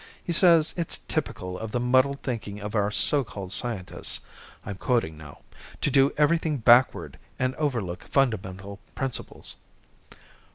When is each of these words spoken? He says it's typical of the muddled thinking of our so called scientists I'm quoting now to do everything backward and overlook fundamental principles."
He 0.23 0.33
says 0.33 0.73
it's 0.77 0.97
typical 0.97 1.59
of 1.59 1.69
the 1.73 1.79
muddled 1.79 2.23
thinking 2.23 2.59
of 2.59 2.73
our 2.73 2.89
so 2.89 3.23
called 3.23 3.53
scientists 3.53 4.21
I'm 4.65 4.77
quoting 4.77 5.15
now 5.15 5.41
to 5.81 5.91
do 5.91 6.11
everything 6.17 6.57
backward 6.57 7.19
and 7.37 7.53
overlook 7.57 8.05
fundamental 8.05 8.79
principles." 8.95 9.57